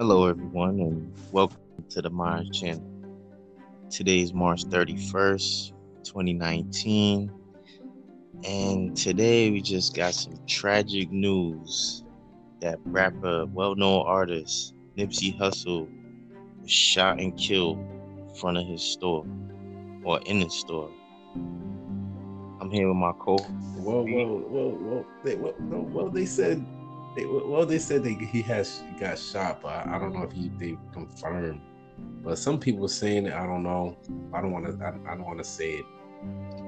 Hello, 0.00 0.26
everyone, 0.26 0.80
and 0.80 1.12
welcome 1.30 1.58
to 1.90 2.00
the 2.00 2.08
Mars 2.08 2.48
channel. 2.58 2.82
Today 3.90 4.20
is 4.20 4.32
March 4.32 4.64
31st, 4.64 5.72
2019, 6.04 7.30
and 8.48 8.96
today 8.96 9.50
we 9.50 9.60
just 9.60 9.94
got 9.94 10.14
some 10.14 10.38
tragic 10.46 11.12
news 11.12 12.02
that 12.62 12.78
rapper, 12.86 13.44
well 13.44 13.74
known 13.76 14.06
artist 14.06 14.72
Nipsey 14.96 15.38
Hussle 15.38 15.86
was 16.62 16.70
shot 16.70 17.20
and 17.20 17.36
killed 17.36 17.76
in 17.76 18.34
front 18.36 18.56
of 18.56 18.66
his 18.66 18.80
store 18.80 19.26
or 20.02 20.18
in 20.24 20.40
his 20.40 20.54
store. 20.54 20.90
I'm 21.34 22.70
here 22.70 22.88
with 22.88 22.96
my 22.96 23.12
co. 23.18 23.36
Whoa, 23.36 24.02
whoa, 24.02 24.38
whoa, 24.48 24.68
whoa. 24.70 25.06
they, 25.24 25.36
well, 25.36 25.54
no, 25.58 25.80
well, 25.92 26.08
they 26.08 26.24
said, 26.24 26.64
they, 27.16 27.26
well, 27.26 27.66
they 27.66 27.78
said 27.78 28.04
they, 28.04 28.14
he 28.14 28.42
has 28.42 28.82
he 28.92 29.00
got 29.00 29.18
shot, 29.18 29.62
but 29.62 29.86
I 29.86 29.98
don't 29.98 30.14
know 30.14 30.22
if 30.22 30.32
he 30.32 30.50
they 30.58 30.76
confirmed. 30.92 31.60
But 32.22 32.38
some 32.38 32.58
people 32.58 32.88
saying 32.88 33.26
it. 33.26 33.32
I 33.32 33.46
don't 33.46 33.62
know. 33.62 33.98
I 34.32 34.40
don't 34.40 34.52
want 34.52 34.66
to. 34.66 34.84
I, 34.84 35.12
I, 35.12 35.16
don't 35.16 35.24
want 35.24 35.38
to 35.38 35.44
say 35.44 35.72
it. 35.72 35.84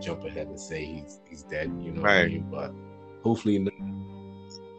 Jump 0.00 0.24
ahead 0.24 0.48
and 0.48 0.58
say 0.58 0.84
he's 0.84 1.20
he's 1.28 1.42
dead. 1.44 1.72
You 1.80 1.92
know 1.92 2.02
right. 2.02 2.16
what 2.16 2.24
I 2.24 2.28
mean? 2.28 2.48
But 2.50 2.74
hopefully, 3.22 3.58
not. 3.58 3.72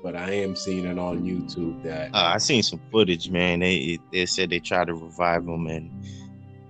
but 0.03 0.16
I 0.16 0.31
am 0.31 0.55
seeing 0.55 0.86
it 0.86 0.99
on 0.99 1.23
YouTube 1.23 1.81
that 1.84 2.14
uh, 2.14 2.31
I 2.34 2.38
seen 2.38 2.61
some 2.61 2.81
footage. 2.91 3.30
Man, 3.30 3.59
they 3.59 4.00
they 4.11 4.25
said 4.25 4.50
they 4.50 4.59
tried 4.59 4.88
to 4.88 4.94
revive 4.94 5.48
him 5.48 5.67
and 5.67 5.89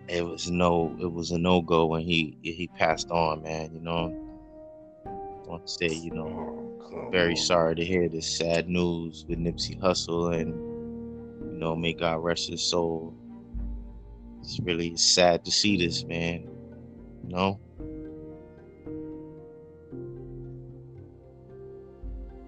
it 0.07 0.25
was 0.25 0.51
no 0.51 0.95
it 0.99 1.11
was 1.11 1.31
a 1.31 1.37
no 1.37 1.61
go 1.61 1.87
when 1.87 2.03
he 2.03 2.37
he 2.41 2.67
passed 2.77 3.09
on. 3.09 3.43
Man, 3.43 3.73
you 3.73 3.81
know 3.81 4.23
want 5.53 5.67
to 5.67 5.73
say, 5.73 5.93
you 5.95 6.11
know, 6.11 6.62
very 7.11 7.31
um, 7.31 7.37
sorry 7.37 7.75
to 7.75 7.85
hear 7.85 8.09
this 8.09 8.37
sad 8.37 8.67
news 8.67 9.25
with 9.27 9.39
Nipsey 9.39 9.79
Hussle, 9.79 10.39
and 10.39 10.53
you 11.51 11.59
know, 11.59 11.75
may 11.75 11.93
God 11.93 12.23
rest 12.23 12.49
his 12.49 12.63
soul. 12.63 13.13
It's 14.41 14.59
really 14.59 14.97
sad 14.97 15.45
to 15.45 15.51
see 15.51 15.77
this, 15.77 16.03
man. 16.03 16.49
You 17.23 17.29
know. 17.29 17.59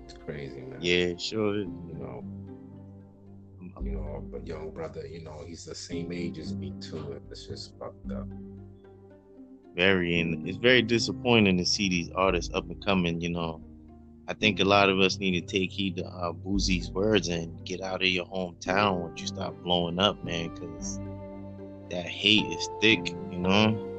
It's 0.04 0.14
crazy, 0.26 0.62
man. 0.62 0.80
Yeah, 0.82 1.18
sure. 1.18 1.58
You 1.58 1.96
know, 2.00 2.24
you 3.84 3.92
know, 3.92 4.24
but 4.32 4.46
young 4.48 4.72
brother, 4.72 5.06
you 5.08 5.24
know, 5.24 5.44
he's 5.46 5.66
the 5.66 5.76
same 5.76 6.12
age 6.12 6.38
as 6.40 6.54
me 6.54 6.74
too. 6.82 7.22
It's 7.30 7.46
just 7.46 7.78
fucked 7.78 8.12
up 8.12 8.28
very 9.76 10.22
and 10.22 10.48
it's 10.48 10.58
very 10.58 10.82
disappointing 10.82 11.58
to 11.58 11.66
see 11.66 11.90
these 11.90 12.10
artists 12.16 12.54
up 12.54 12.70
and 12.70 12.84
coming 12.84 13.20
you 13.20 13.30
know 13.30 13.62
i 14.28 14.34
think 14.34 14.60
a 14.60 14.66
lot 14.66 14.90
of 14.90 15.00
us 15.00 15.20
need 15.20 15.32
to 15.32 15.42
take 15.42 15.72
heed 15.72 15.98
to 15.98 16.06
uh, 16.06 16.32
Boosie's 16.32 16.90
words 16.92 17.28
and 17.28 17.64
get 17.66 17.82
out 17.82 18.02
of 18.02 18.08
your 18.08 18.26
hometown 18.26 19.00
once 19.00 19.22
you 19.22 19.28
start 19.28 19.62
blowing 19.64 20.00
up 20.00 20.24
man 20.24 20.54
because 20.54 21.00
that 21.90 22.06
hate 22.06 22.46
is 22.48 22.70
thick 22.82 23.16
you 23.32 23.40
know? 23.40 23.92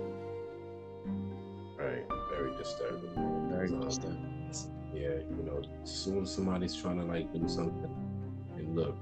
Right 1.79 2.05
very 2.31 2.55
disturbing. 2.57 3.49
Very 3.51 3.69
um, 3.69 3.81
disturbing. 3.81 4.51
yeah 4.95 5.21
you 5.31 5.43
know 5.45 5.63
soon 5.85 6.27
somebody's 6.27 6.75
trying 6.75 6.99
to 7.01 7.05
like 7.05 7.33
do 7.33 7.49
something 7.49 7.91
and 8.57 8.77
look 8.77 8.97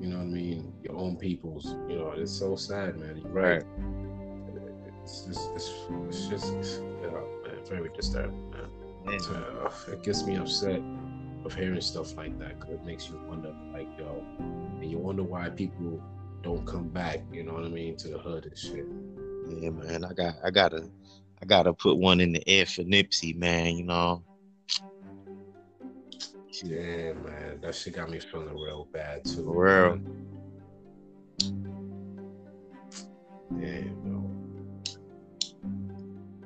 you 0.00 0.08
know 0.08 0.16
what 0.16 0.22
i 0.22 0.26
mean? 0.26 0.72
Your 0.82 0.96
own 0.96 1.16
people's 1.16 1.66
you 1.88 1.96
know 1.96 2.12
it's 2.16 2.32
so 2.32 2.56
sad 2.56 2.98
man. 2.98 3.16
You're 3.16 3.30
right, 3.30 3.64
right 3.64 4.04
it's 5.04 5.24
just, 5.26 5.50
it's, 5.54 5.70
it's 6.08 6.26
just 6.28 6.80
you 6.80 7.10
know, 7.10 7.26
very 7.68 7.90
disturbing, 7.94 8.53
Uh, 9.06 9.70
it 9.88 10.02
gets 10.02 10.24
me 10.24 10.36
upset 10.36 10.80
of 11.44 11.54
hearing 11.54 11.80
stuff 11.80 12.16
like 12.16 12.38
that 12.38 12.58
because 12.58 12.74
it 12.74 12.84
makes 12.84 13.08
you 13.08 13.20
wonder, 13.28 13.54
like, 13.72 13.88
yo, 13.98 14.24
and 14.38 14.90
you 14.90 14.98
wonder 14.98 15.22
why 15.22 15.48
people 15.50 16.02
don't 16.42 16.66
come 16.66 16.88
back. 16.88 17.20
You 17.30 17.42
know 17.42 17.54
what 17.54 17.64
I 17.64 17.68
mean 17.68 17.96
to 17.98 18.08
the 18.08 18.18
hood 18.18 18.46
and 18.46 18.58
shit. 18.58 18.86
Yeah, 19.48 19.70
man. 19.70 20.04
I 20.04 20.12
got, 20.14 20.36
I 20.42 20.50
gotta, 20.50 20.88
I 21.42 21.46
gotta 21.46 21.72
put 21.74 21.98
one 21.98 22.20
in 22.20 22.32
the 22.32 22.48
air 22.48 22.64
for 22.64 22.82
Nipsey, 22.82 23.36
man. 23.36 23.76
You 23.76 23.84
know. 23.84 24.24
Yeah, 26.62 27.12
man. 27.12 27.60
That 27.60 27.74
shit 27.74 27.94
got 27.94 28.10
me 28.10 28.20
feeling 28.20 28.54
real 28.54 28.88
bad 28.92 29.24
too. 29.24 29.42
real. 29.44 30.00
Yeah, 33.60 33.82
bro 34.02 34.30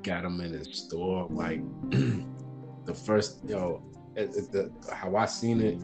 got 0.03 0.25
him 0.25 0.41
in 0.41 0.51
the 0.51 0.65
store. 0.65 1.27
Like 1.29 1.61
the 2.89 2.95
first, 2.95 3.37
yo, 3.47 3.83
it, 4.15 4.35
it, 4.35 4.51
the, 4.51 4.71
how 4.91 5.15
I 5.15 5.27
seen 5.27 5.61
it, 5.61 5.77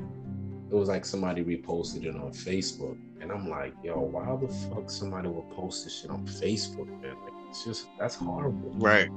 it 0.72 0.74
was 0.74 0.90
like 0.90 1.06
somebody 1.06 1.44
reposted 1.44 2.04
it 2.04 2.16
on 2.16 2.32
Facebook, 2.32 2.98
and 3.22 3.32
I'm 3.32 3.48
like, 3.48 3.74
yo, 3.84 4.00
why 4.00 4.26
the 4.36 4.52
fuck 4.52 4.90
somebody 4.90 5.28
would 5.28 5.50
post 5.52 5.84
this 5.84 6.02
shit 6.02 6.10
on 6.10 6.26
Facebook, 6.26 6.88
man? 7.02 7.16
Like, 7.24 7.34
it's 7.50 7.64
just 7.64 7.88
that's 8.00 8.16
horrible, 8.16 8.72
right? 8.78 9.08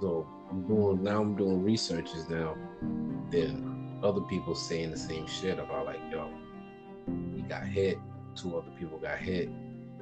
So 0.00 0.26
I'm 0.50 0.66
doing 0.68 1.02
now. 1.02 1.20
I'm 1.20 1.36
doing 1.36 1.64
researches 1.64 2.28
now. 2.28 2.56
Then 3.30 3.98
other 4.04 4.20
people 4.22 4.54
saying 4.54 4.92
the 4.92 4.96
same 4.96 5.26
shit 5.26 5.58
about 5.58 5.86
like, 5.86 6.00
yo, 6.12 6.30
he 7.34 7.42
got 7.42 7.64
hit. 7.64 7.98
Two 8.36 8.56
other 8.56 8.70
people 8.78 8.98
got 8.98 9.18
hit. 9.18 9.50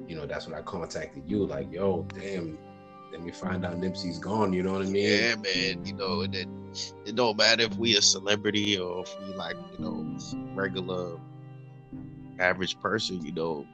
You 0.06 0.16
know, 0.16 0.26
that's 0.26 0.46
when 0.46 0.54
I 0.54 0.62
contacted 0.62 1.22
you. 1.26 1.46
Like, 1.46 1.72
yo, 1.72 2.06
damn, 2.14 2.58
then 3.10 3.24
we 3.24 3.32
find 3.32 3.64
out 3.64 3.80
Nipsey's 3.80 4.18
gone. 4.18 4.52
You 4.52 4.62
know 4.62 4.72
what 4.72 4.82
I 4.82 4.86
mean? 4.86 5.04
Yeah, 5.04 5.34
man. 5.36 5.84
You 5.84 5.94
know, 5.94 6.20
and 6.22 6.34
it, 6.34 6.48
it 7.04 7.14
don't 7.14 7.36
matter 7.36 7.64
if 7.64 7.76
we 7.76 7.96
a 7.96 8.02
celebrity 8.02 8.78
or 8.78 9.02
if 9.02 9.16
we 9.20 9.34
like, 9.34 9.56
you 9.78 9.84
know, 9.84 10.18
regular 10.54 11.18
average 12.38 12.78
person. 12.80 13.24
You 13.24 13.32
know, 13.32 13.66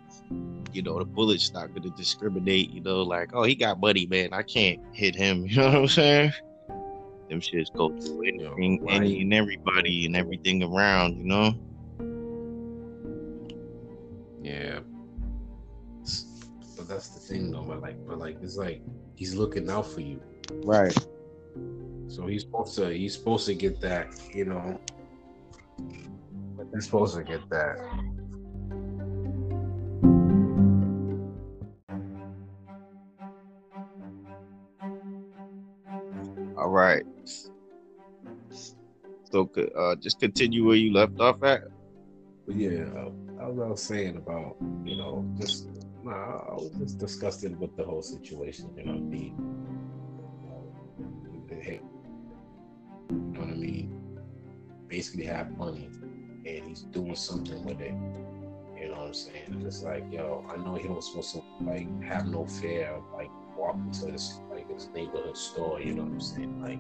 you 0.73 0.83
know 0.83 0.99
the 0.99 1.05
bullet's 1.05 1.53
not 1.53 1.75
gonna 1.75 1.91
discriminate. 1.91 2.71
You 2.71 2.81
know, 2.81 3.03
like 3.03 3.31
oh 3.35 3.43
he 3.43 3.55
got 3.55 3.81
money, 3.81 4.07
man. 4.07 4.31
I 4.33 4.43
can't 4.43 4.81
hit 4.93 5.15
him. 5.15 5.47
You 5.47 5.57
know 5.57 5.67
what 5.67 5.77
I'm 5.77 5.89
saying? 5.89 6.33
Them 7.29 7.41
shits 7.41 7.75
go 7.75 7.89
through 7.99 8.23
anything, 8.23 8.87
Yo, 8.87 8.95
any 8.95 9.21
and 9.21 9.35
everybody 9.35 10.07
and 10.07 10.17
everything 10.17 10.63
around. 10.63 11.19
You 11.19 11.25
know. 11.25 11.55
That's 16.97 17.09
the 17.09 17.21
thing, 17.21 17.51
though. 17.51 17.61
But 17.61 17.83
like, 17.83 17.97
but 18.09 18.19
like, 18.19 18.39
it's 18.41 18.57
like 18.57 18.81
he's 19.17 19.35
looking 19.35 19.69
out 19.69 19.87
for 19.87 20.01
you. 20.01 20.19
Right. 20.65 20.97
So 22.09 22.27
he's 22.27 22.43
supposed 22.43 22.75
to 22.77 22.89
he's 22.89 23.13
supposed 23.13 23.45
to 23.47 23.55
get 23.55 23.81
that, 23.83 24.19
you 24.33 24.47
know. 24.47 24.81
He's 26.73 26.87
supposed 26.87 27.17
to 27.17 27.23
get 27.23 27.49
that. 27.51 27.77
All 36.57 36.71
right. 36.71 37.05
So 39.31 39.51
uh, 39.77 39.97
just 39.97 40.19
continue 40.19 40.65
where 40.65 40.77
you 40.77 40.95
left 40.95 41.21
off 41.21 41.43
at. 41.43 41.65
But 42.47 42.57
yeah, 42.57 42.85
I 43.39 43.47
was, 43.49 43.59
I 43.59 43.67
was 43.67 43.83
saying 43.83 44.17
about 44.17 44.57
you 44.83 44.97
know 44.97 45.27
just 45.39 45.69
I 46.09 46.55
was 46.55 46.71
just 46.79 46.99
disgusted 46.99 47.59
with 47.59 47.77
the 47.77 47.85
whole 47.85 48.03
situation. 48.03 48.71
You 48.77 48.85
know, 48.85 49.11
the, 49.11 49.19
you 49.19 49.33
know 53.11 53.41
what 53.41 53.49
I 53.49 53.55
mean? 53.55 54.19
Basically, 54.89 55.25
have 55.25 55.57
money, 55.59 55.89
and 56.47 56.69
he's 56.69 56.83
doing 56.83 57.17
something 57.17 57.65
with 57.65 57.81
it. 57.81 57.95
You 58.81 58.89
know 58.89 58.99
what 58.99 59.07
I'm 59.09 59.15
saying? 59.15 59.63
It's 59.67 59.83
like, 59.83 60.05
yo, 60.13 60.45
I 60.49 60.57
know 60.57 60.75
he 60.77 60.89
was 60.89 61.09
supposed 61.09 61.33
to 61.35 61.43
like 61.63 61.89
have 62.05 62.27
no 62.27 62.47
fear 62.47 62.89
of 62.91 63.03
like 63.15 63.31
walking 63.57 63.91
to 63.91 64.13
his 64.13 64.41
like 64.51 64.71
his 64.73 64.89
neighborhood 64.95 65.37
store. 65.37 65.81
You 65.81 65.95
know 65.95 66.03
what 66.03 66.13
I'm 66.13 66.21
saying? 66.21 66.63
Like, 66.63 66.79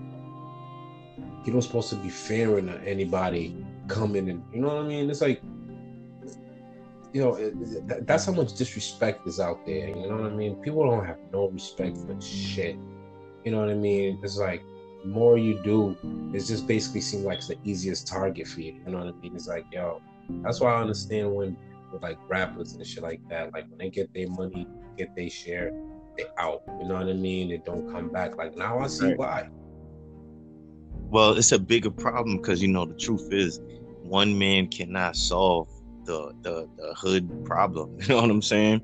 he 1.44 1.50
was 1.50 1.66
supposed 1.66 1.90
to 1.90 1.96
be 1.96 2.10
fearing 2.10 2.68
anybody 2.86 3.64
coming 3.88 4.28
and 4.28 4.42
you 4.52 4.60
know 4.60 4.68
what 4.68 4.84
I 4.84 4.88
mean? 4.88 5.10
It's 5.10 5.20
like 5.20 5.42
you 7.16 7.22
know, 7.22 7.34
it, 7.36 8.06
that's 8.06 8.26
how 8.26 8.32
much 8.32 8.52
disrespect 8.52 9.26
is 9.26 9.40
out 9.40 9.64
there. 9.64 9.88
You 9.88 10.06
know 10.06 10.18
what 10.18 10.32
I 10.32 10.34
mean? 10.34 10.56
People 10.56 10.84
don't 10.84 11.06
have 11.06 11.16
no 11.32 11.48
respect 11.48 11.96
for 11.96 12.20
shit. 12.20 12.76
You 13.42 13.52
know 13.52 13.60
what 13.60 13.70
I 13.70 13.74
mean? 13.74 14.20
It's 14.22 14.36
like 14.36 14.62
more 15.02 15.38
you 15.38 15.58
do, 15.62 15.96
it 16.34 16.44
just 16.44 16.66
basically 16.66 17.00
seems 17.00 17.24
like 17.24 17.38
it's 17.38 17.48
the 17.48 17.56
easiest 17.64 18.06
target 18.06 18.46
for 18.46 18.60
you. 18.60 18.74
You 18.84 18.92
know 18.92 18.98
what 18.98 19.06
I 19.06 19.12
mean? 19.12 19.34
It's 19.34 19.48
like, 19.48 19.64
yo, 19.72 20.02
that's 20.42 20.60
why 20.60 20.74
I 20.74 20.80
understand 20.82 21.34
when 21.34 21.56
with 21.90 22.02
like 22.02 22.18
rappers 22.28 22.74
and 22.74 22.86
shit 22.86 23.02
like 23.02 23.26
that, 23.30 23.50
like 23.54 23.66
when 23.70 23.78
they 23.78 23.88
get 23.88 24.12
their 24.12 24.28
money, 24.28 24.68
get 24.98 25.16
their 25.16 25.30
share, 25.30 25.72
they 26.18 26.24
out. 26.36 26.64
You 26.80 26.86
know 26.86 26.96
what 26.96 27.08
I 27.08 27.14
mean? 27.14 27.48
They 27.48 27.62
don't 27.64 27.90
come 27.90 28.10
back. 28.10 28.36
Like 28.36 28.58
now 28.58 28.80
I 28.80 28.88
see 28.88 29.06
right. 29.06 29.16
why. 29.16 29.48
Well, 31.08 31.32
it's 31.38 31.52
a 31.52 31.58
bigger 31.58 31.90
problem 31.90 32.36
because 32.36 32.60
you 32.60 32.68
know 32.68 32.84
the 32.84 32.98
truth 32.98 33.32
is 33.32 33.58
one 34.02 34.38
man 34.38 34.66
cannot 34.68 35.16
solve 35.16 35.70
the 36.06 36.34
the, 36.42 36.68
the 36.76 36.94
hood 36.94 37.44
problem. 37.44 37.96
You 38.00 38.08
know 38.08 38.22
what 38.22 38.30
I'm 38.30 38.42
saying? 38.42 38.80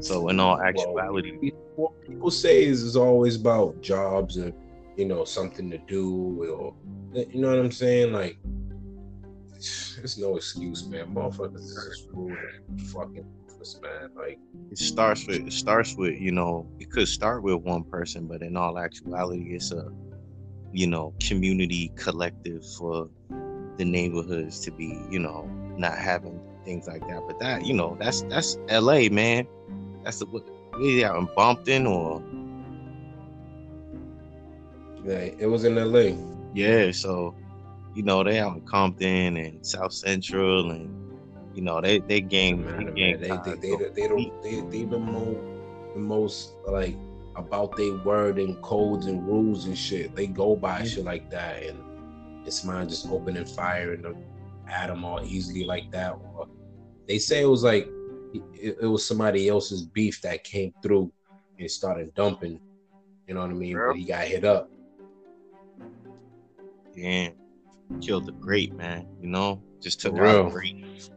So 0.00 0.28
in 0.28 0.40
all 0.40 0.60
actuality, 0.60 1.38
well, 1.42 1.52
what 1.76 2.06
people 2.06 2.30
say 2.30 2.64
is 2.64 2.82
is 2.82 2.96
always 2.96 3.36
about 3.36 3.80
jobs 3.82 4.36
and 4.36 4.54
you 4.96 5.06
know 5.06 5.24
something 5.24 5.70
to 5.70 5.78
do 5.78 6.44
or 6.44 6.74
you 7.14 7.40
know 7.40 7.50
what 7.50 7.58
I'm 7.58 7.72
saying? 7.72 8.12
Like 8.12 8.38
there's 9.96 10.18
no 10.18 10.36
excuse, 10.36 10.86
man. 10.86 11.14
Motherfuckers 11.14 11.56
is 11.56 12.06
just 12.06 12.92
fucking 12.92 13.26
man. 13.82 14.10
Like 14.16 14.38
it 14.70 14.78
starts 14.78 15.26
with 15.26 15.46
it 15.46 15.52
starts 15.52 15.94
with 15.94 16.18
you 16.18 16.32
know 16.32 16.66
it 16.78 16.90
could 16.90 17.08
start 17.08 17.42
with 17.42 17.56
one 17.56 17.84
person, 17.84 18.26
but 18.26 18.42
in 18.42 18.56
all 18.56 18.78
actuality, 18.78 19.54
it's 19.54 19.72
a 19.72 19.90
you 20.72 20.86
know 20.86 21.12
community 21.20 21.92
collective 21.96 22.64
for 22.78 23.08
the 23.76 23.84
neighborhoods 23.84 24.60
to 24.60 24.70
be 24.70 25.02
you 25.10 25.18
know 25.18 25.50
not 25.76 25.96
having 25.96 26.39
things 26.64 26.86
like 26.86 27.06
that. 27.08 27.22
But 27.26 27.38
that 27.40 27.66
you 27.66 27.74
know 27.74 27.96
that's 27.98 28.22
that's 28.22 28.58
L.A. 28.68 29.08
man. 29.08 29.46
That's 30.04 30.18
the 30.18 30.26
what 30.26 30.44
we 30.78 31.04
out 31.04 31.16
in 31.16 31.28
Bumpton 31.36 31.86
or 31.86 32.22
yeah, 35.04 35.30
it 35.38 35.46
was 35.46 35.64
in 35.64 35.78
L.A. 35.78 36.16
Yeah, 36.54 36.90
so 36.92 37.34
you 37.94 38.02
know 38.02 38.22
they 38.22 38.38
out 38.38 38.56
in 38.56 38.62
Compton 38.62 39.36
and 39.36 39.64
South 39.64 39.92
Central 39.92 40.70
and 40.70 41.00
you 41.54 41.62
know 41.62 41.80
they 41.80 41.98
they 41.98 42.20
game 42.20 42.64
Man, 42.64 42.86
they 42.86 42.92
game 42.92 43.20
they, 43.20 43.28
they, 43.28 43.38
they, 43.38 43.76
they, 43.76 43.88
they 43.90 44.08
don't 44.08 44.42
they, 44.42 44.60
they 44.60 44.84
the 44.84 44.98
most 44.98 45.38
the 45.94 46.00
most 46.00 46.52
like 46.66 46.96
about 47.36 47.76
their 47.76 47.94
word 47.98 48.38
and 48.38 48.60
codes 48.62 49.06
and 49.06 49.26
rules 49.26 49.66
and 49.66 49.76
shit. 49.76 50.14
They 50.14 50.26
go 50.26 50.56
by 50.56 50.84
shit 50.84 51.04
like 51.04 51.30
that, 51.30 51.62
and 51.62 51.78
it's 52.46 52.64
mine 52.64 52.88
just 52.88 53.08
opening 53.08 53.44
fire 53.44 53.92
and 53.92 54.04
at 54.70 54.88
them 54.88 55.04
all 55.04 55.22
easily 55.24 55.64
like 55.64 55.90
that. 55.92 56.12
Or 56.12 56.48
they 57.06 57.18
say 57.18 57.42
it 57.42 57.46
was 57.46 57.64
like 57.64 57.88
it, 58.32 58.78
it 58.82 58.86
was 58.86 59.04
somebody 59.04 59.48
else's 59.48 59.82
beef 59.82 60.20
that 60.22 60.44
came 60.44 60.72
through 60.82 61.12
and 61.58 61.70
started 61.70 62.14
dumping. 62.14 62.60
You 63.26 63.34
know 63.34 63.40
what 63.40 63.50
I 63.50 63.54
mean? 63.54 63.76
But 63.76 63.96
he 63.96 64.04
got 64.04 64.24
hit 64.24 64.44
up. 64.44 64.70
Damn, 66.94 67.32
killed 68.00 68.26
the 68.26 68.32
great 68.32 68.74
man. 68.74 69.06
You 69.20 69.28
know, 69.28 69.62
just 69.80 70.00
took 70.00 70.16
For 70.16 70.26
out 70.26 70.44
real. 70.44 70.50
great. 70.50 71.10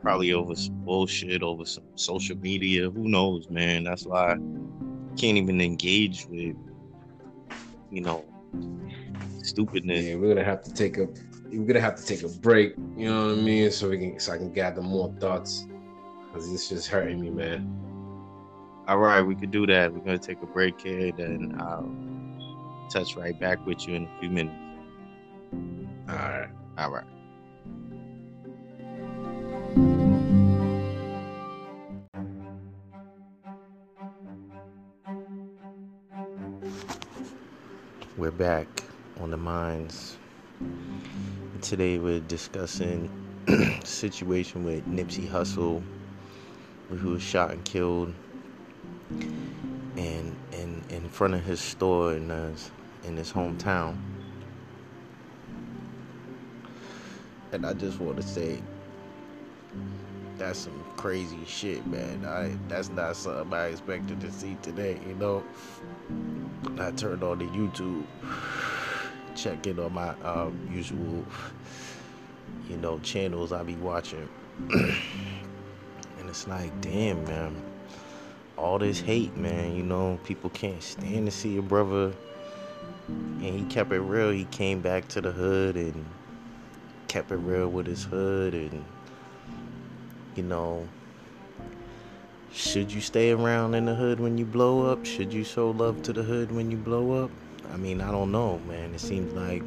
Probably 0.00 0.32
over 0.32 0.54
some 0.54 0.84
bullshit, 0.84 1.42
over 1.42 1.64
some 1.64 1.84
social 1.96 2.36
media. 2.38 2.88
Who 2.88 3.08
knows, 3.08 3.50
man? 3.50 3.82
That's 3.82 4.06
why 4.06 4.32
I 4.32 4.36
can't 5.16 5.36
even 5.36 5.60
engage 5.60 6.26
with, 6.26 6.56
you 7.90 8.00
know, 8.00 8.24
stupidness. 9.42 10.04
Yeah, 10.04 10.14
we're 10.14 10.28
gonna 10.28 10.44
have 10.44 10.62
to 10.62 10.72
take 10.72 10.98
a 10.98 11.08
we're 11.50 11.66
gonna 11.66 11.80
have 11.80 11.96
to 11.96 12.04
take 12.04 12.22
a 12.22 12.28
break. 12.28 12.74
You 12.96 13.06
know 13.10 13.26
what 13.28 13.38
I 13.38 13.40
mean? 13.40 13.70
So 13.70 13.88
we 13.88 13.98
can 13.98 14.20
so 14.20 14.32
I 14.32 14.38
can 14.38 14.52
gather 14.52 14.82
more 14.82 15.12
thoughts. 15.20 15.66
Cause 16.32 16.52
it's 16.52 16.68
just 16.68 16.88
hurting 16.88 17.20
me, 17.20 17.30
man. 17.30 17.74
All 18.86 18.98
right, 18.98 19.22
we 19.22 19.34
could 19.34 19.50
do 19.50 19.66
that. 19.66 19.92
We're 19.92 20.00
gonna 20.00 20.18
take 20.18 20.42
a 20.42 20.46
break 20.46 20.80
here, 20.80 21.12
and 21.18 21.60
I'll 21.60 21.78
um, 21.78 22.88
touch 22.90 23.16
right 23.16 23.38
back 23.38 23.64
with 23.66 23.86
you 23.86 23.94
in 23.94 24.04
a 24.04 24.20
few 24.20 24.30
minutes. 24.30 24.56
All 26.08 26.14
right. 26.14 26.48
All 26.78 26.90
right. 26.90 27.04
We're 38.16 38.30
back 38.32 38.66
on 39.20 39.30
the 39.30 39.36
minds. 39.36 40.16
Today 41.62 41.98
we're 41.98 42.20
discussing 42.20 43.10
situation 43.84 44.64
with 44.64 44.86
Nipsey 44.86 45.28
Hussle, 45.28 45.82
who 46.88 47.10
was 47.10 47.22
shot 47.22 47.50
and 47.50 47.64
killed, 47.64 48.14
and 49.10 50.36
in 50.52 50.84
in 50.88 51.08
front 51.08 51.34
of 51.34 51.44
his 51.44 51.60
store 51.60 52.14
in 52.14 52.28
his 52.28 52.70
in 53.04 53.16
his 53.16 53.32
hometown. 53.32 53.96
And 57.50 57.66
I 57.66 57.72
just 57.72 57.98
want 57.98 58.18
to 58.18 58.22
say, 58.22 58.62
that's 60.36 60.60
some 60.60 60.84
crazy 60.96 61.44
shit, 61.44 61.84
man. 61.86 62.24
I 62.24 62.56
that's 62.68 62.88
not 62.90 63.16
something 63.16 63.52
I 63.52 63.66
expected 63.66 64.20
to 64.20 64.30
see 64.30 64.56
today. 64.62 65.00
You 65.06 65.14
know, 65.14 65.44
I 66.78 66.92
turned 66.92 67.24
on 67.24 67.38
the 67.38 67.46
YouTube, 67.46 68.04
checking 69.38 69.78
on 69.78 69.92
my 69.92 70.10
um, 70.22 70.58
usual, 70.72 71.24
you 72.68 72.76
know, 72.76 72.98
channels 73.00 73.52
I 73.52 73.62
be 73.62 73.76
watching, 73.76 74.28
and 74.70 76.28
it's 76.28 76.48
like, 76.48 76.80
damn, 76.80 77.24
man, 77.24 77.62
all 78.56 78.78
this 78.78 79.00
hate, 79.00 79.36
man. 79.36 79.76
You 79.76 79.84
know, 79.84 80.18
people 80.24 80.50
can't 80.50 80.82
stand 80.82 81.26
to 81.26 81.32
see 81.32 81.56
a 81.56 81.62
brother, 81.62 82.12
and 83.06 83.42
he 83.42 83.64
kept 83.64 83.92
it 83.92 84.00
real. 84.00 84.30
He 84.30 84.44
came 84.46 84.80
back 84.80 85.08
to 85.08 85.20
the 85.20 85.30
hood 85.30 85.76
and 85.76 86.04
kept 87.08 87.32
it 87.32 87.36
real 87.36 87.68
with 87.68 87.86
his 87.86 88.04
hood 88.04 88.52
and 88.52 88.84
you 90.36 90.42
know 90.42 90.86
should 92.52 92.92
you 92.92 93.00
stay 93.00 93.30
around 93.30 93.74
in 93.74 93.86
the 93.86 93.94
hood 93.94 94.20
when 94.20 94.36
you 94.36 94.44
blow 94.44 94.92
up 94.92 95.06
should 95.06 95.32
you 95.32 95.42
show 95.42 95.70
love 95.70 96.02
to 96.02 96.12
the 96.12 96.22
hood 96.22 96.52
when 96.52 96.70
you 96.70 96.76
blow 96.76 97.24
up 97.24 97.30
i 97.72 97.76
mean 97.76 98.00
i 98.00 98.10
don't 98.10 98.32
know 98.32 98.58
man. 98.60 98.94
It 98.94 99.00
seems 99.00 99.32
like 99.32 99.62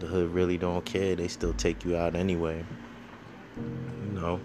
the 0.00 0.06
hood 0.06 0.30
really 0.30 0.56
don't 0.56 0.84
care. 0.84 1.14
They 1.14 1.28
still 1.28 1.52
take 1.52 1.84
you 1.84 1.96
out 1.96 2.14
anyway. 2.14 2.64
You 3.56 4.12
know? 4.12 4.40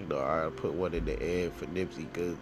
You 0.00 0.06
know 0.08 0.18
i 0.18 0.50
put 0.56 0.72
one 0.72 0.94
in 0.94 1.04
the 1.04 1.20
air 1.22 1.50
for 1.50 1.66
nipsey 1.66 2.10
because 2.12 2.36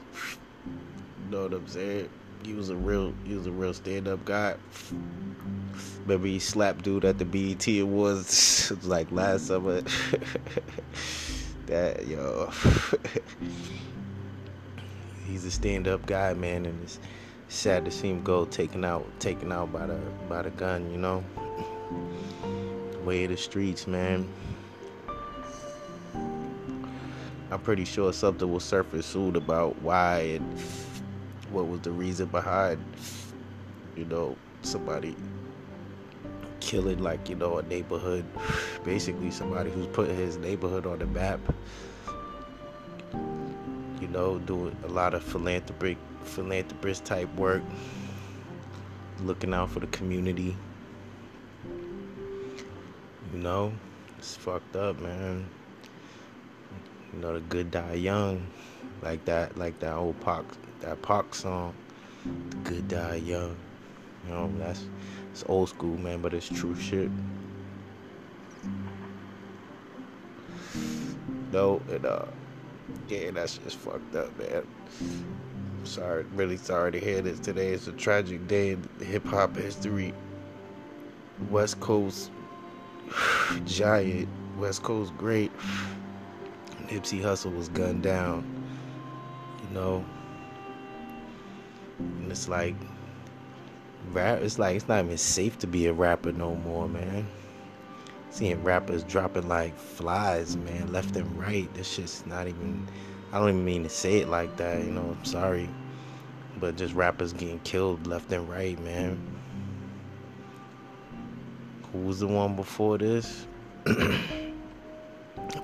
you 0.64 1.30
know 1.30 1.42
what 1.42 1.54
i'm 1.54 1.66
saying? 1.66 2.08
He 2.44 2.54
was 2.54 2.70
a 2.70 2.76
real 2.76 3.14
he 3.24 3.34
was 3.34 3.46
a 3.46 3.52
real 3.52 3.74
stand-up 3.74 4.24
guy. 4.24 4.56
Remember 6.06 6.26
he 6.26 6.40
slapped 6.40 6.82
dude 6.82 7.04
at 7.04 7.18
the 7.18 7.24
BET 7.24 7.66
Awards? 7.80 8.72
Like 8.82 9.12
last 9.12 9.46
summer. 9.46 9.82
that 11.66 12.06
yo, 12.06 12.50
he's 15.32 15.44
a 15.46 15.50
stand-up 15.50 16.04
guy, 16.04 16.34
man, 16.34 16.66
and 16.66 16.82
it's 16.82 17.00
sad 17.48 17.86
to 17.86 17.90
see 17.90 18.10
him 18.10 18.22
go 18.22 18.44
taken 18.44 18.84
out, 18.84 19.06
taken 19.18 19.50
out 19.50 19.72
by 19.72 19.86
the 19.86 19.98
by 20.28 20.42
the 20.42 20.50
gun. 20.50 20.90
You 20.90 20.98
know, 20.98 21.24
way 23.04 23.24
of 23.24 23.30
the 23.30 23.36
streets, 23.36 23.86
man. 23.86 24.28
I'm 27.50 27.60
pretty 27.60 27.84
sure 27.84 28.12
something 28.12 28.50
will 28.50 28.60
surface 28.60 29.06
soon 29.06 29.36
about 29.36 29.80
why 29.82 30.20
and 30.20 30.58
what 31.50 31.66
was 31.66 31.80
the 31.80 31.90
reason 31.90 32.26
behind, 32.26 32.82
you 33.94 34.06
know, 34.06 34.36
somebody 34.62 35.14
killing 36.60 37.02
like 37.02 37.28
you 37.28 37.34
know 37.34 37.58
a 37.58 37.62
neighborhood 37.64 38.24
basically 38.84 39.32
somebody 39.32 39.68
who's 39.68 39.88
putting 39.88 40.16
his 40.16 40.36
neighborhood 40.36 40.86
on 40.86 40.98
the 41.00 41.06
map 41.06 41.40
know 44.12 44.38
doing 44.38 44.76
a 44.84 44.88
lot 44.88 45.14
of 45.14 45.22
philanthropic 45.22 45.96
philanthropist 46.24 47.04
type 47.04 47.32
work 47.34 47.62
looking 49.20 49.52
out 49.54 49.70
for 49.70 49.80
the 49.80 49.86
community. 49.88 50.56
You 53.32 53.38
know 53.38 53.72
it's 54.18 54.36
fucked 54.36 54.76
up 54.76 55.00
man. 55.00 55.48
You 57.12 57.20
know 57.20 57.34
the 57.34 57.40
good 57.40 57.70
die 57.70 57.94
young 57.94 58.46
like 59.02 59.24
that 59.24 59.56
like 59.56 59.78
that 59.80 59.94
old 59.94 60.20
Pac 60.20 60.44
that 60.80 61.00
Pac 61.02 61.34
song 61.34 61.74
the 62.24 62.56
good 62.58 62.88
die 62.88 63.16
young. 63.16 63.56
You 64.26 64.34
know 64.34 64.52
that's 64.58 64.84
it's 65.32 65.44
old 65.48 65.70
school, 65.70 65.96
man, 65.96 66.20
but 66.20 66.34
it's 66.34 66.48
true 66.48 66.78
shit. 66.78 67.10
No, 71.50 71.80
it 71.88 72.04
uh, 72.04 72.26
yeah, 73.08 73.30
that's 73.30 73.58
just 73.58 73.76
fucked 73.76 74.14
up, 74.14 74.36
man. 74.38 74.66
I'm 75.00 75.86
sorry, 75.86 76.24
really 76.34 76.56
sorry 76.56 76.92
to 76.92 77.00
hear 77.00 77.22
this 77.22 77.40
today. 77.40 77.68
It's 77.68 77.86
a 77.88 77.92
tragic 77.92 78.46
day 78.46 78.70
in 78.72 78.88
hip 79.00 79.26
hop 79.26 79.56
history. 79.56 80.14
West 81.50 81.80
Coast 81.80 82.30
giant, 83.64 84.28
West 84.58 84.82
Coast 84.82 85.16
great. 85.16 85.50
Nipsey 86.86 87.20
Hussle 87.20 87.56
was 87.56 87.68
gunned 87.68 88.02
down. 88.02 88.44
You 89.62 89.74
know, 89.74 90.04
and 91.98 92.30
it's 92.30 92.48
like 92.48 92.74
rap 94.12 94.40
it's 94.40 94.58
like 94.58 94.76
it's 94.76 94.88
not 94.88 95.04
even 95.04 95.16
safe 95.16 95.58
to 95.58 95.66
be 95.66 95.86
a 95.86 95.92
rapper 95.92 96.32
no 96.32 96.56
more 96.56 96.88
man 96.88 97.26
seeing 98.32 98.64
rappers 98.64 99.04
dropping 99.04 99.46
like 99.46 99.76
flies 99.76 100.56
man 100.56 100.90
left 100.90 101.14
and 101.16 101.38
right. 101.38 101.72
This 101.74 101.86
shit's 101.86 102.24
not 102.26 102.48
even 102.48 102.88
i 103.30 103.38
don't 103.38 103.50
even 103.50 103.64
mean 103.64 103.82
to 103.82 103.88
say 103.88 104.18
it 104.18 104.28
like 104.28 104.56
that 104.56 104.82
you 104.82 104.90
know 104.90 105.16
i'm 105.18 105.24
sorry. 105.24 105.68
But 106.58 106.76
just 106.76 106.94
rappers 106.94 107.32
getting 107.32 107.60
killed 107.60 108.06
left 108.06 108.32
and 108.32 108.48
right 108.48 108.78
man. 108.80 109.20
Who 111.92 111.98
was 111.98 112.20
the 112.20 112.26
one 112.26 112.56
before 112.56 112.98
this? 112.98 113.46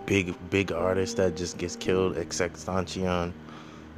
Big 0.04 0.34
big 0.50 0.72
artist 0.72 1.16
that 1.16 1.36
just 1.36 1.56
gets 1.56 1.76
killed 1.76 2.18
extension 2.18 3.32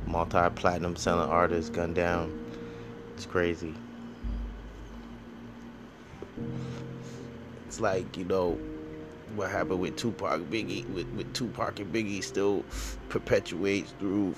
multi-platinum 0.07 0.95
selling 0.97 1.29
artist 1.29 1.73
gunned 1.73 1.97
down. 1.97 2.33
It's 3.17 3.27
crazy 3.27 3.75
it's 7.71 7.79
like 7.79 8.17
you 8.17 8.25
know 8.25 8.59
what 9.37 9.49
happened 9.49 9.79
with 9.79 9.95
Tupac, 9.95 10.41
Biggie, 10.51 10.89
with, 10.89 11.07
with 11.11 11.33
Tupac 11.33 11.79
and 11.79 11.95
Biggie 11.95 12.21
still 12.25 12.65
perpetuates 13.09 13.95
through 14.01 14.35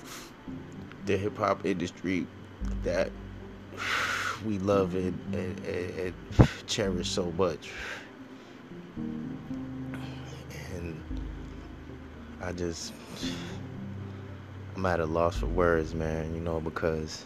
the 1.07 1.17
hip 1.17 1.35
hop 1.35 1.65
industry 1.65 2.27
that 2.83 3.09
we 4.45 4.59
love 4.59 4.93
and, 4.93 5.19
and, 5.33 5.65
and, 5.65 6.13
cherish 6.67 7.09
so 7.09 7.31
much. 7.31 7.71
And 10.75 11.03
I 12.39 12.51
just, 12.51 12.93
I'm 14.75 14.85
at 14.85 14.99
a 14.99 15.07
loss 15.07 15.37
for 15.37 15.47
words, 15.47 15.95
man, 15.95 16.35
you 16.35 16.39
know, 16.39 16.59
because 16.59 17.25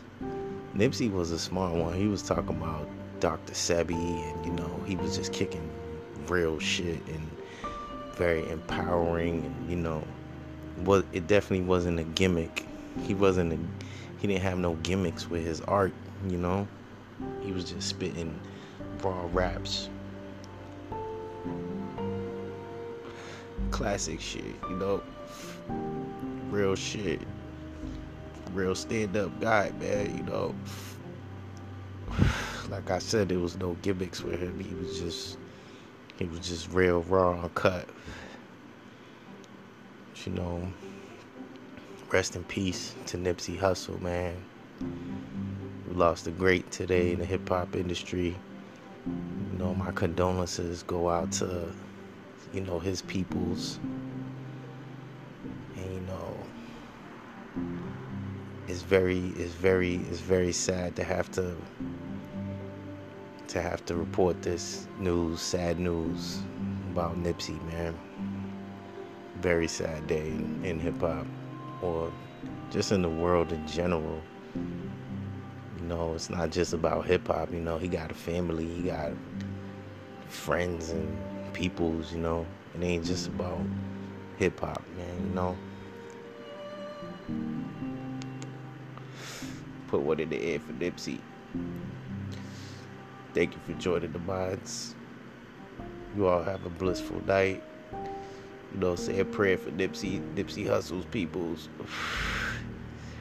Nipsey 0.74 1.12
was 1.12 1.32
a 1.32 1.40
smart 1.40 1.76
one. 1.76 1.94
He 1.96 2.08
was 2.08 2.24
talking 2.24 2.56
about 2.56 2.88
Dr. 3.20 3.52
Sebi, 3.52 3.92
and, 3.92 4.46
you 4.46 4.54
know, 4.54 4.82
he 4.86 4.96
was 4.96 5.18
just 5.18 5.34
kicking 5.34 5.70
real 6.29 6.60
shit 6.60 7.05
and 7.07 7.29
very 8.15 8.48
empowering, 8.50 9.46
and, 9.46 9.69
you 9.69 9.75
know, 9.75 10.03
what 10.84 11.05
it 11.13 11.27
definitely 11.27 11.65
wasn't 11.65 12.00
a 12.00 12.03
gimmick. 12.03 12.65
He 13.03 13.13
wasn't 13.13 13.53
a, 13.53 13.57
he 14.19 14.27
didn't 14.27 14.41
have 14.41 14.57
no 14.57 14.74
gimmicks 14.75 15.29
with 15.29 15.46
his 15.46 15.62
art, 15.62 15.93
you 16.27 16.38
know. 16.38 16.67
He 17.41 17.51
was 17.51 17.72
just 17.72 17.88
spitting 17.88 18.39
raw 19.01 19.27
raps. 19.31 19.89
Classic 23.72 24.19
shit, 24.19 24.43
you 24.69 24.75
know. 24.77 25.03
Real 26.50 26.75
shit. 26.75 27.22
Real 28.53 28.75
stand 28.75 29.15
up 29.17 29.39
guy, 29.39 29.72
man, 29.79 30.17
you 30.17 30.24
know. 30.24 30.55
Like 32.69 32.91
I 32.91 33.00
said, 33.00 33.29
there 33.29 33.39
was 33.39 33.57
no 33.57 33.77
gimmicks 33.81 34.22
with 34.22 34.41
him. 34.41 34.60
He 34.60 34.75
was 34.75 35.00
just 35.00 35.38
he 36.18 36.26
was 36.26 36.40
just 36.40 36.72
real 36.72 37.02
raw 37.04 37.42
and 37.42 37.54
cut. 37.54 37.90
You 40.26 40.34
know, 40.34 40.74
rest 42.12 42.36
in 42.36 42.44
peace 42.44 42.96
to 43.06 43.18
Nipsey 43.18 43.58
Hussle, 43.58 44.02
man. 44.02 44.44
We 45.88 45.94
lost 45.94 46.28
a 46.28 46.32
great 46.32 46.70
today 46.72 47.14
in 47.14 47.20
the 47.20 47.26
hip 47.26 47.48
hop 47.48 47.76
industry. 47.76 48.38
You 49.06 49.58
know, 49.58 49.74
my 49.74 49.92
condolences 49.92 50.84
go 50.84 51.10
out 51.10 51.32
to, 51.34 51.72
you 52.52 52.62
know, 52.62 52.80
his 52.80 53.02
peoples. 53.04 53.80
And 55.78 55.94
you 55.94 56.02
know, 56.02 56.46
it's 58.68 58.82
very, 58.82 59.28
it's 59.38 59.54
very, 59.54 59.96
it's 59.96 60.20
very 60.20 60.52
sad 60.52 60.96
to 60.98 61.04
have 61.04 61.32
to, 61.34 61.56
to 63.48 63.62
have 63.62 63.86
to 63.86 63.96
report 63.96 64.42
this 64.42 64.88
news, 65.00 65.39
sad 65.39 65.80
news 65.80 66.39
about 66.92 67.16
Nipsey, 67.18 67.62
man. 67.72 67.98
Very 69.39 69.68
sad 69.68 70.08
day 70.08 70.30
in, 70.63 70.80
hip 70.80 71.00
hop, 71.00 71.25
or 71.82 72.12
just 72.72 72.92
in 72.92 73.01
the 73.01 73.10
world 73.10 73.51
in 73.51 73.66
general. 73.68 74.22
You 74.56 75.86
know, 75.86 76.13
it's 76.16 76.30
not 76.30 76.51
just 76.51 76.74
about 76.74 77.06
hip 77.06 77.27
hop. 77.27 77.51
You 77.54 77.60
know, 77.60 77.77
he 77.77 77.88
got 77.88 78.12
a 78.12 78.16
family, 78.16 78.66
he 78.66 78.84
got 78.84 79.12
friends 80.27 80.89
and 80.89 81.54
peoples. 81.54 82.12
You 82.12 82.20
know, 82.20 82.46
it 82.75 82.84
ain't 82.84 83.06
just 83.06 83.27
about 83.27 83.62
hip 84.38 84.60
hop, 84.60 84.82
man. 84.98 85.30
You 85.30 85.36
know. 85.36 85.58
Put 89.88 90.01
one 90.01 90.20
in 90.20 90.30
the 90.30 90.42
air 90.42 90.60
for 90.60 90.74
Nipsey. 90.74 91.22
Thank 93.38 93.53
you 93.53 93.60
for 93.67 93.79
joining 93.79 94.12
the 94.13 94.17
minds. 94.17 94.96
You 96.15 96.25
all 96.25 96.41
have 96.41 96.65
a 96.65 96.72
blissful 96.72 97.24
night. 97.27 97.62
You 97.94 98.79
know, 98.79 98.96
say 98.96 99.20
a 99.20 99.25
prayer 99.25 99.60
for 99.60 99.70
Nipsey, 99.70 100.20
Nipsey 100.34 100.65
Hussle's 100.67 101.06
peoples. 101.06 101.70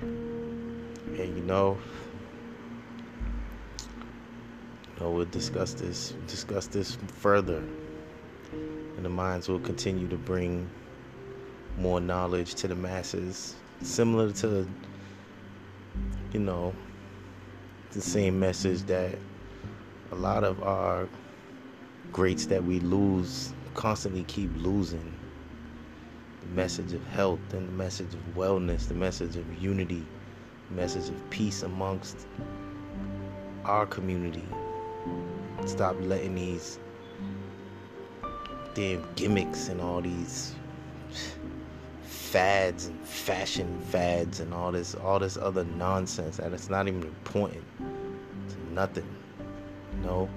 And 0.00 1.36
you 1.36 1.42
know, 1.44 1.76
you 3.78 5.00
know, 5.00 5.10
we'll 5.10 5.26
discuss 5.26 5.74
this, 5.74 6.14
discuss 6.26 6.66
this 6.66 6.96
further. 7.18 7.62
And 8.52 9.04
the 9.04 9.10
minds 9.10 9.50
will 9.50 9.60
continue 9.60 10.08
to 10.08 10.16
bring 10.16 10.66
more 11.76 12.00
knowledge 12.00 12.54
to 12.54 12.68
the 12.68 12.74
masses, 12.74 13.54
similar 13.82 14.32
to, 14.32 14.66
you 16.32 16.40
know, 16.40 16.74
the 17.92 18.00
same 18.00 18.40
message 18.40 18.80
that 18.84 19.18
a 20.12 20.14
lot 20.14 20.44
of 20.44 20.62
our 20.62 21.08
greats 22.12 22.46
that 22.46 22.64
we 22.64 22.80
lose 22.80 23.52
constantly 23.74 24.24
keep 24.24 24.50
losing. 24.56 25.12
The 26.40 26.54
message 26.54 26.92
of 26.92 27.04
health 27.08 27.40
and 27.52 27.68
the 27.68 27.72
message 27.72 28.14
of 28.14 28.20
wellness, 28.34 28.88
the 28.88 28.94
message 28.94 29.36
of 29.36 29.62
unity, 29.62 30.04
the 30.68 30.76
message 30.76 31.08
of 31.08 31.30
peace 31.30 31.62
amongst 31.62 32.26
our 33.64 33.86
community. 33.86 34.44
Stop 35.66 35.96
letting 36.00 36.36
these 36.36 36.78
damn 38.74 39.04
gimmicks 39.16 39.68
and 39.68 39.80
all 39.80 40.00
these 40.00 40.54
fads 42.02 42.86
and 42.86 43.00
fashion 43.06 43.80
fads 43.88 44.40
and 44.40 44.52
all 44.52 44.70
this 44.70 44.94
all 44.96 45.18
this 45.18 45.36
other 45.36 45.64
nonsense 45.64 46.36
that 46.36 46.52
it's 46.52 46.68
not 46.68 46.86
even 46.86 47.02
important 47.02 47.64
to 47.78 48.72
nothing. 48.74 49.06
Know? 50.02 50.28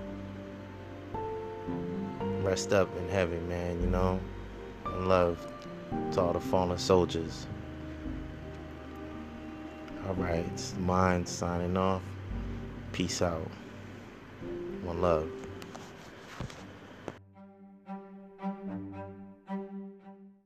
Rest 2.41 2.73
up 2.73 2.89
in 2.97 3.09
heaven, 3.09 3.47
man, 3.47 3.81
you 3.81 3.87
know? 3.87 4.19
And 4.85 5.07
love 5.07 5.45
to 6.11 6.21
all 6.21 6.33
the 6.33 6.39
fallen 6.39 6.77
soldiers. 6.77 7.47
Alright, 10.07 10.45
it's 10.53 10.75
mind 10.77 11.27
signing 11.27 11.77
off. 11.77 12.01
Peace 12.91 13.21
out. 13.21 13.49
One 14.83 15.01
love. 15.01 15.38